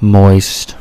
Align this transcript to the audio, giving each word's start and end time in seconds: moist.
moist. 0.00 0.79